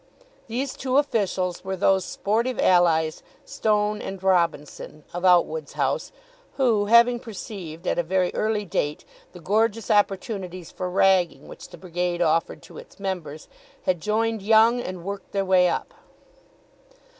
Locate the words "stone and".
3.45-4.23